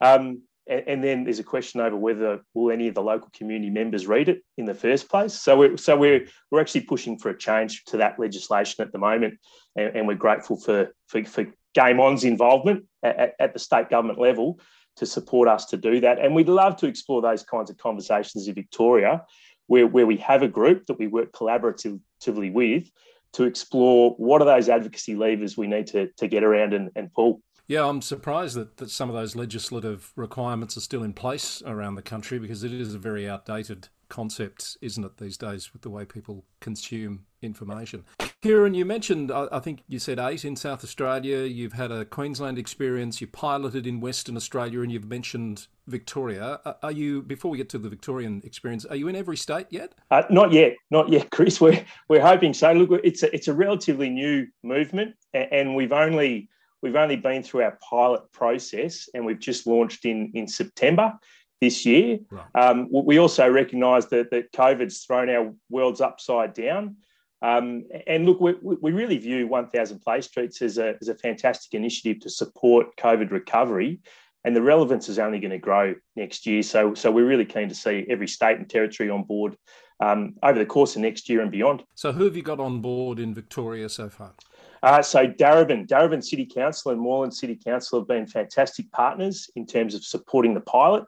Um, 0.00 0.42
and, 0.68 0.84
and, 0.86 1.04
then 1.04 1.24
there's 1.24 1.38
a 1.38 1.44
question 1.44 1.80
over 1.80 1.96
whether 1.96 2.40
will 2.54 2.70
any 2.70 2.88
of 2.88 2.94
the 2.94 3.02
local 3.02 3.30
community 3.32 3.70
members 3.70 4.06
read 4.06 4.28
it 4.28 4.42
in 4.58 4.64
the 4.64 4.74
first 4.74 5.08
place. 5.08 5.34
So 5.34 5.56
we're 5.56 5.76
so 5.76 5.96
we're 5.96 6.26
we're 6.50 6.60
actually 6.60 6.82
pushing 6.82 7.18
for 7.18 7.30
a 7.30 7.38
change 7.38 7.84
to 7.86 7.96
that 7.98 8.18
legislation 8.18 8.84
at 8.84 8.92
the 8.92 8.98
moment, 8.98 9.38
and, 9.76 9.96
and 9.96 10.08
we're 10.08 10.14
grateful 10.14 10.60
for, 10.60 10.94
for 11.06 11.24
for 11.24 11.46
Game 11.74 12.00
On's 12.00 12.24
involvement 12.24 12.84
at, 13.02 13.34
at 13.38 13.52
the 13.52 13.58
state 13.58 13.88
government 13.88 14.18
level 14.18 14.60
to 14.96 15.06
support 15.06 15.48
us 15.48 15.66
to 15.66 15.76
do 15.76 16.00
that. 16.00 16.18
And 16.18 16.34
we'd 16.34 16.48
love 16.48 16.76
to 16.76 16.86
explore 16.86 17.22
those 17.22 17.42
kinds 17.42 17.70
of 17.70 17.78
conversations 17.78 18.48
in 18.48 18.54
Victoria, 18.54 19.24
where, 19.66 19.86
where 19.86 20.06
we 20.06 20.16
have 20.18 20.42
a 20.42 20.48
group 20.48 20.86
that 20.86 20.98
we 20.98 21.06
work 21.06 21.32
collaboratively 21.32 22.52
with 22.52 22.90
to 23.32 23.44
explore 23.44 24.10
what 24.18 24.42
are 24.42 24.44
those 24.44 24.68
advocacy 24.68 25.16
levers 25.16 25.56
we 25.56 25.66
need 25.66 25.86
to, 25.88 26.08
to 26.18 26.28
get 26.28 26.44
around 26.44 26.74
and, 26.74 26.90
and 26.96 27.12
pull. 27.14 27.40
Yeah, 27.68 27.86
I'm 27.86 28.02
surprised 28.02 28.56
that, 28.56 28.76
that 28.78 28.90
some 28.90 29.08
of 29.08 29.14
those 29.14 29.34
legislative 29.34 30.12
requirements 30.16 30.76
are 30.76 30.80
still 30.80 31.02
in 31.02 31.14
place 31.14 31.62
around 31.64 31.94
the 31.94 32.02
country 32.02 32.38
because 32.38 32.64
it 32.64 32.72
is 32.72 32.94
a 32.94 32.98
very 32.98 33.28
outdated 33.28 33.88
concept, 34.08 34.76
isn't 34.82 35.04
it, 35.04 35.16
these 35.16 35.38
days 35.38 35.72
with 35.72 35.82
the 35.82 35.88
way 35.88 36.04
people 36.04 36.44
consume 36.60 37.24
information. 37.42 38.04
Kieran, 38.42 38.74
you 38.74 38.84
mentioned, 38.84 39.30
I 39.30 39.60
think 39.60 39.84
you 39.86 40.00
said 40.00 40.18
eight 40.18 40.44
in 40.44 40.56
South 40.56 40.82
Australia. 40.82 41.44
You've 41.44 41.74
had 41.74 41.92
a 41.92 42.04
Queensland 42.04 42.58
experience. 42.58 43.20
You 43.20 43.28
piloted 43.28 43.86
in 43.86 44.00
Western 44.00 44.36
Australia, 44.36 44.80
and 44.80 44.90
you've 44.90 45.08
mentioned 45.08 45.68
Victoria. 45.86 46.60
Are 46.82 46.90
you, 46.90 47.22
before 47.22 47.52
we 47.52 47.58
get 47.58 47.68
to 47.68 47.78
the 47.78 47.88
Victorian 47.88 48.42
experience, 48.44 48.84
are 48.84 48.96
you 48.96 49.06
in 49.06 49.14
every 49.14 49.36
state 49.36 49.68
yet? 49.70 49.94
Uh, 50.10 50.24
not 50.28 50.50
yet, 50.50 50.74
not 50.90 51.08
yet, 51.08 51.30
Chris. 51.30 51.60
We're 51.60 51.84
we're 52.08 52.20
hoping 52.20 52.52
so. 52.52 52.72
Look, 52.72 53.00
it's 53.04 53.22
a, 53.22 53.32
it's 53.32 53.46
a 53.46 53.54
relatively 53.54 54.10
new 54.10 54.48
movement, 54.64 55.14
and 55.32 55.76
we've 55.76 55.92
only 55.92 56.48
we've 56.82 56.96
only 56.96 57.16
been 57.16 57.44
through 57.44 57.62
our 57.62 57.78
pilot 57.88 58.22
process, 58.32 59.08
and 59.14 59.24
we've 59.24 59.38
just 59.38 59.68
launched 59.68 60.04
in 60.04 60.32
in 60.34 60.48
September 60.48 61.12
this 61.60 61.86
year. 61.86 62.18
Right. 62.28 62.44
Um, 62.56 62.88
we 62.90 63.18
also 63.18 63.48
recognise 63.48 64.06
that 64.08 64.32
that 64.32 64.52
COVID's 64.52 65.04
thrown 65.04 65.30
our 65.30 65.54
worlds 65.70 66.00
upside 66.00 66.54
down. 66.54 66.96
Um, 67.42 67.84
and 68.06 68.24
look, 68.24 68.40
we, 68.40 68.54
we 68.62 68.92
really 68.92 69.18
view 69.18 69.48
1000 69.48 70.00
Play 70.00 70.20
Streets 70.20 70.62
as 70.62 70.78
a, 70.78 70.94
as 71.00 71.08
a 71.08 71.14
fantastic 71.14 71.74
initiative 71.74 72.20
to 72.22 72.30
support 72.30 72.96
COVID 72.96 73.30
recovery. 73.30 74.00
And 74.44 74.56
the 74.56 74.62
relevance 74.62 75.08
is 75.08 75.18
only 75.18 75.38
going 75.38 75.50
to 75.50 75.58
grow 75.58 75.94
next 76.16 76.46
year. 76.46 76.62
So, 76.62 76.94
so 76.94 77.10
we're 77.10 77.26
really 77.26 77.44
keen 77.44 77.68
to 77.68 77.74
see 77.74 78.06
every 78.08 78.28
state 78.28 78.58
and 78.58 78.68
territory 78.68 79.10
on 79.10 79.24
board 79.24 79.56
um, 80.00 80.34
over 80.42 80.58
the 80.58 80.66
course 80.66 80.96
of 80.96 81.02
next 81.02 81.28
year 81.28 81.42
and 81.42 81.50
beyond. 81.50 81.84
So, 81.94 82.12
who 82.12 82.24
have 82.24 82.36
you 82.36 82.42
got 82.42 82.58
on 82.58 82.80
board 82.80 83.20
in 83.20 83.34
Victoria 83.34 83.88
so 83.88 84.08
far? 84.08 84.34
Uh, 84.82 85.00
so, 85.00 85.28
Darebin, 85.28 85.86
Darebin 85.86 86.24
City 86.24 86.44
Council 86.44 86.90
and 86.90 87.00
Moreland 87.00 87.34
City 87.34 87.54
Council 87.54 88.00
have 88.00 88.08
been 88.08 88.26
fantastic 88.26 88.90
partners 88.90 89.48
in 89.54 89.64
terms 89.64 89.94
of 89.94 90.04
supporting 90.04 90.54
the 90.54 90.60
pilot. 90.60 91.04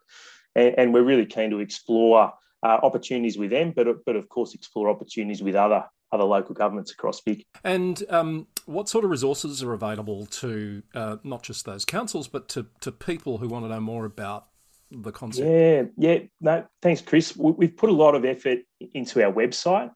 And, 0.55 0.75
and 0.79 0.95
we're 0.95 1.03
really 1.03 1.27
keen 1.27 1.51
to 1.51 1.59
explore 1.59 2.33
uh, 2.63 2.79
opportunities 2.83 3.37
with 3.37 3.51
them, 3.51 3.73
but, 3.75 3.87
but 4.07 4.15
of 4.15 4.29
course, 4.29 4.55
explore 4.55 4.89
opportunities 4.89 5.43
with 5.43 5.57
other 5.57 5.85
other 6.15 6.25
local 6.25 6.55
governments 6.55 6.93
across 6.93 7.21
Vic. 7.23 7.45
And 7.65 8.03
um, 8.09 8.47
what 8.67 8.89
sort 8.89 9.05
of 9.05 9.11
resources 9.11 9.63
are 9.63 9.73
available 9.73 10.27
to 10.27 10.83
uh, 10.95 11.17
not 11.25 11.43
just 11.43 11.67
those 11.67 11.85
councils, 11.85 12.29
but 12.29 12.49
to, 12.51 12.67
to 12.81 12.93
people 12.93 13.39
who 13.39 13.49
want 13.49 13.65
to 13.65 13.69
know 13.69 13.81
more 13.81 14.05
about 14.05 14.47
the 14.91 15.13
concept? 15.13 15.49
Yeah, 15.49 15.83
yeah. 15.97 16.19
No, 16.41 16.67
thanks, 16.81 17.01
Chris. 17.01 17.37
We've 17.37 17.77
put 17.77 17.91
a 17.91 17.95
lot 17.95 18.15
of 18.15 18.25
effort 18.25 18.61
into 18.95 19.23
our 19.25 19.33
website. 19.33 19.91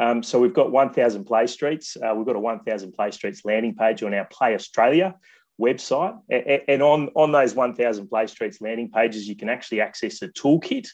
Um, 0.00 0.22
so 0.22 0.40
we've 0.40 0.54
got 0.54 0.72
1,000 0.72 1.24
Play 1.24 1.46
Streets. 1.46 1.96
Uh, 1.96 2.14
we've 2.14 2.26
got 2.26 2.36
a 2.36 2.40
1,000 2.40 2.92
Play 2.92 3.10
Streets 3.10 3.44
landing 3.44 3.74
page 3.74 4.02
on 4.02 4.14
our 4.14 4.24
Play 4.24 4.54
Australia 4.54 5.14
website. 5.60 6.18
And 6.68 6.82
on, 6.82 7.10
on 7.14 7.32
those 7.32 7.54
1,000 7.54 8.08
Play 8.08 8.26
Streets 8.26 8.60
landing 8.60 8.90
pages, 8.90 9.28
you 9.28 9.36
can 9.36 9.50
actually 9.50 9.82
access 9.82 10.22
a 10.22 10.28
toolkit. 10.28 10.88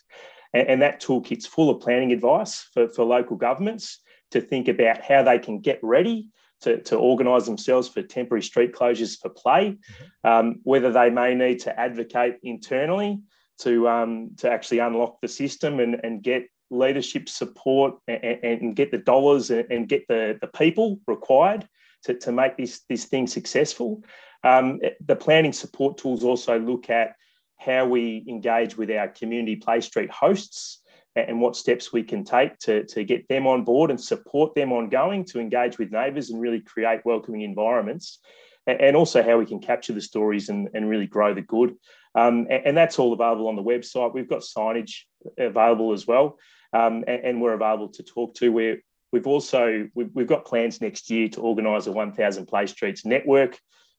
And 0.53 0.83
that 0.83 1.01
toolkit's 1.01 1.47
full 1.47 1.71
of 1.71 1.81
planning 1.81 2.13
advice 2.13 2.69
for, 2.73 2.89
for 2.89 3.05
local 3.05 3.37
governments 3.37 4.01
to 4.31 4.41
think 4.41 4.69
about 4.69 5.03
how 5.03 5.23
they 5.23 5.39
can 5.39 5.61
get 5.61 5.79
ready 5.83 6.29
to, 6.63 6.83
to 6.83 6.97
organise 6.97 7.45
themselves 7.45 7.89
for 7.89 8.03
temporary 8.03 8.43
street 8.43 8.73
closures 8.73 9.19
for 9.19 9.29
play, 9.29 9.73
mm-hmm. 9.73 10.29
um, 10.29 10.61
whether 10.63 10.93
they 10.93 11.11
may 11.11 11.35
need 11.35 11.61
to 11.61 11.79
advocate 11.79 12.37
internally 12.43 13.21
to, 13.61 13.89
um, 13.89 14.31
to 14.39 14.51
actually 14.51 14.79
unlock 14.79 15.21
the 15.21 15.29
system 15.29 15.81
and, 15.81 16.01
and 16.03 16.23
get 16.23 16.47
leadership 16.71 17.29
support 17.29 17.95
and, 18.09 18.23
and 18.43 18.77
get 18.77 18.91
the 18.91 18.99
dollars 18.99 19.51
and, 19.51 19.71
and, 19.71 19.89
get 19.89 20.07
the, 20.09 20.37
the 20.41 20.49
people 20.49 20.99
required 21.07 21.69
to, 22.05 22.15
to 22.15 22.33
make 22.33 22.57
this, 22.57 22.83
this 22.89 23.05
thing 23.05 23.27
successful. 23.27 24.03
Um, 24.43 24.81
the 25.05 25.17
planning 25.17 25.53
support 25.53 25.99
tools 25.99 26.25
also 26.25 26.59
look 26.59 26.91
at 26.91 27.15
how 27.59 27.87
we 27.87 28.25
engage 28.29 28.77
with 28.77 28.91
our 28.91 29.09
community 29.09 29.57
play 29.57 29.81
street 29.81 30.11
hosts 30.11 30.83
and 31.17 31.41
what 31.41 31.57
steps 31.57 31.93
we 31.93 32.03
can 32.03 32.25
take 32.25 32.59
to, 32.59 32.85
to 32.85 33.05
get 33.05 33.27
them 33.29 33.47
on 33.47 33.65
board 33.65 33.91
and 33.91 34.01
support 34.01 34.55
them 34.55 34.73
ongoing 34.73 35.25
to 35.25 35.41
engage 35.41 35.79
with 35.79 35.91
neighbours 35.91 36.31
and 36.31 36.41
really 36.41 36.61
create 36.61 37.01
welcoming 37.05 37.41
environments. 37.41 38.21
And 38.67 38.97
also 38.97 39.23
how 39.23 39.39
we 39.39 39.47
can 39.47 39.61
capture 39.61 39.93
the 39.93 40.01
stories 40.01 40.49
and, 40.49 40.69
and 40.75 40.89
really 40.89 41.07
grow 41.07 41.33
the 41.33 41.41
good. 41.41 41.77
Um, 42.17 42.47
and, 42.51 42.67
and, 42.67 42.77
that's 42.77 42.99
all 42.99 43.13
available 43.13 43.47
on 43.47 43.57
the 43.57 43.63
website. 43.63 44.13
We've 44.13 44.29
got 44.29 44.41
signage 44.41 45.03
available 45.39 45.93
as 45.93 46.07
well, 46.07 46.39
um, 46.73 47.05
and, 47.07 47.25
and, 47.25 47.41
we're 47.41 47.53
available 47.53 47.91
to 47.91 48.03
talk 48.03 48.35
to. 48.37 48.51
We're, 48.51 48.83
we've 49.13 49.27
also 49.27 49.89
we've, 49.95 50.11
we've 50.15 50.27
got 50.27 50.47
plans 50.47 50.81
next 50.81 51.11
year 51.11 51.29
to 51.29 51.41
organise 51.43 51.87
a 51.87 51.93
1,000 51.93 52.47
Play 52.47 52.67
Streets 52.67 53.05
network 53.05 53.59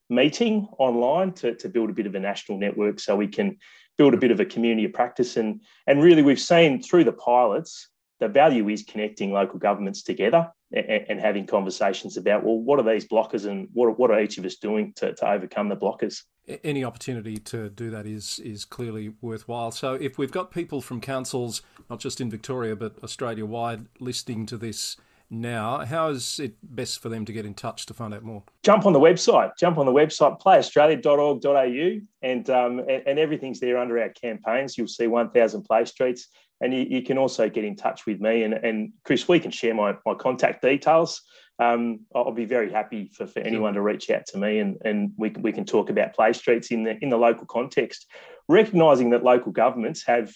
meeting 0.09 0.67
online 0.79 1.33
to, 1.33 1.55
to 1.55 1.69
build 1.69 1.89
a 1.89 1.93
bit 1.93 2.07
of 2.07 2.15
a 2.15 2.19
national 2.19 2.57
network 2.57 2.99
so 2.99 3.15
we 3.15 3.27
can 3.27 3.57
build 3.97 4.13
a 4.13 4.17
bit 4.17 4.31
of 4.31 4.39
a 4.39 4.45
community 4.45 4.85
of 4.85 4.93
practice. 4.93 5.37
And, 5.37 5.61
and 5.87 6.01
really, 6.01 6.21
we've 6.21 6.39
seen 6.39 6.81
through 6.81 7.03
the 7.03 7.11
pilots, 7.11 7.89
the 8.19 8.27
value 8.27 8.69
is 8.69 8.83
connecting 8.83 9.31
local 9.31 9.59
governments 9.59 10.01
together 10.01 10.51
and, 10.71 11.05
and, 11.09 11.19
having 11.19 11.45
conversations 11.45 12.17
about, 12.17 12.43
well, 12.43 12.57
what 12.57 12.79
are 12.79 12.93
these 12.93 13.07
blockers 13.07 13.45
and 13.45 13.67
what, 13.73 13.97
what 13.99 14.11
are 14.11 14.19
each 14.19 14.37
of 14.37 14.45
us 14.45 14.55
doing 14.55 14.93
to, 14.97 15.13
to 15.13 15.29
overcome 15.29 15.69
the 15.69 15.75
blockers? 15.75 16.23
Any 16.63 16.83
opportunity 16.83 17.37
to 17.37 17.69
do 17.69 17.89
that 17.89 18.05
is 18.05 18.39
is 18.39 18.63
clearly 18.63 19.13
worthwhile. 19.19 19.71
So, 19.71 19.95
if 19.95 20.17
we've 20.17 20.31
got 20.31 20.49
people 20.51 20.81
from 20.81 21.01
councils, 21.01 21.61
not 21.89 21.99
just 21.99 22.21
in 22.21 22.29
Victoria 22.29 22.75
but 22.75 22.95
Australia 23.03 23.45
wide, 23.45 23.87
listening 23.99 24.45
to 24.47 24.57
this 24.57 24.95
now. 25.29 25.85
How 25.85 26.09
is 26.09 26.39
it 26.39 26.55
best 26.63 27.01
for 27.01 27.09
them 27.09 27.25
to 27.25 27.33
get 27.33 27.45
in 27.45 27.53
touch 27.53 27.85
to 27.87 27.93
find 27.93 28.13
out 28.13 28.23
more? 28.23 28.43
Jump 28.63 28.85
on 28.85 28.93
the 28.93 28.99
website. 28.99 29.51
Jump 29.59 29.77
on 29.77 29.85
the 29.85 29.91
website, 29.91 30.41
playaustralia.org.au, 30.41 32.01
and, 32.21 32.49
um, 32.49 32.79
and, 32.79 33.03
and 33.05 33.19
everything's 33.19 33.59
there 33.59 33.77
under 33.77 33.99
our 33.99 34.09
campaigns. 34.09 34.77
You'll 34.77 34.87
see 34.87 35.07
1,000 35.07 35.63
play 35.63 35.85
streets. 35.85 36.27
And 36.59 36.73
you, 36.73 36.87
you, 36.89 37.03
can 37.03 37.19
also 37.19 37.49
get 37.49 37.63
in 37.63 37.75
touch 37.75 38.07
with 38.07 38.19
me. 38.19 38.41
And, 38.41 38.55
and 38.55 38.91
Chris, 39.03 39.27
we 39.27 39.39
can 39.39 39.51
share 39.51 39.75
my, 39.75 39.95
my 40.07 40.15
contact 40.15 40.63
details. 40.63 41.21
Um, 41.59 42.01
I'll 42.15 42.31
be 42.31 42.45
very 42.45 42.71
happy 42.71 43.11
for, 43.15 43.27
for 43.27 43.39
anyone 43.39 43.73
to 43.73 43.81
reach 43.81 44.09
out 44.09 44.25
to 44.27 44.37
me 44.37 44.59
and, 44.59 44.77
and 44.85 45.11
we, 45.17 45.31
can, 45.31 45.41
we 45.41 45.51
can 45.51 45.65
talk 45.65 45.89
about 45.89 46.13
play 46.13 46.33
streets 46.33 46.71
in 46.71 46.83
the, 46.83 46.97
in 47.01 47.09
the 47.09 47.17
local 47.17 47.47
context, 47.47 48.05
recognising 48.47 49.09
that 49.11 49.23
local 49.23 49.51
governments 49.51 50.03
have 50.05 50.31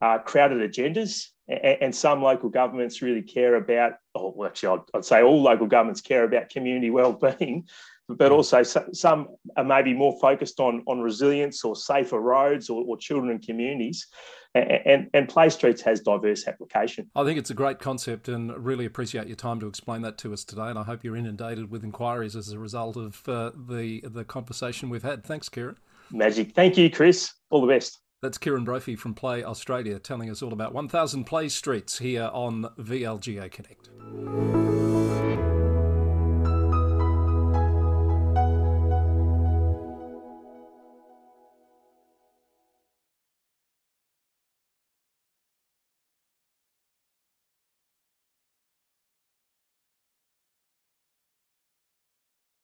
uh, 0.00 0.18
crowded 0.18 0.58
agendas 0.58 1.28
and, 1.48 1.94
some 1.94 2.22
local 2.22 2.48
governments 2.48 3.02
really 3.02 3.22
care 3.22 3.54
about, 3.54 3.92
oh, 4.14 4.32
well, 4.36 4.48
actually, 4.48 4.78
I'd, 4.78 4.98
I'd 4.98 5.04
say 5.04 5.22
all 5.22 5.40
local 5.42 5.66
governments 5.66 6.00
care 6.00 6.24
about 6.24 6.48
community 6.48 6.90
well-being, 6.90 7.66
but 8.08 8.32
also 8.32 8.62
some 8.62 9.28
are 9.56 9.64
maybe 9.64 9.92
more 9.92 10.18
focused 10.20 10.60
on, 10.60 10.82
on 10.86 11.00
resilience 11.00 11.64
or 11.64 11.74
safer 11.74 12.20
roads 12.20 12.70
or, 12.70 12.84
or 12.86 12.96
children 12.96 13.30
and 13.30 13.44
communities. 13.44 14.06
And, 14.54 14.70
and, 14.70 15.10
and, 15.12 15.28
Play 15.28 15.50
Streets 15.50 15.82
has 15.82 16.00
diverse 16.00 16.46
application. 16.46 17.10
I 17.14 17.24
think 17.24 17.38
it's 17.38 17.50
a 17.50 17.54
great 17.54 17.78
concept 17.78 18.28
and 18.28 18.56
really 18.64 18.86
appreciate 18.86 19.26
your 19.26 19.36
time 19.36 19.60
to 19.60 19.66
explain 19.66 20.02
that 20.02 20.18
to 20.18 20.32
us 20.32 20.44
today. 20.44 20.68
And 20.68 20.78
I 20.78 20.82
hope 20.82 21.04
you're 21.04 21.16
inundated 21.16 21.70
with 21.70 21.84
inquiries 21.84 22.36
as 22.36 22.48
a 22.50 22.58
result 22.58 22.96
of 22.96 23.22
uh, 23.28 23.50
the, 23.54 24.02
the 24.04 24.24
conversation 24.24 24.88
we've 24.88 25.02
had. 25.02 25.24
Thanks, 25.24 25.48
Kieran. 25.48 25.76
Magic. 26.10 26.54
Thank 26.54 26.78
you, 26.78 26.88
Chris. 26.90 27.32
All 27.50 27.60
the 27.60 27.66
best. 27.66 28.00
That's 28.22 28.38
Kieran 28.38 28.64
Brophy 28.64 28.96
from 28.96 29.12
Play 29.12 29.44
Australia 29.44 29.98
telling 29.98 30.30
us 30.30 30.42
all 30.42 30.52
about 30.54 30.72
1000 30.72 31.24
Play 31.24 31.50
Streets 31.50 31.98
here 31.98 32.30
on 32.32 32.66
VLGA 32.78 33.50
Connect. 33.50 34.65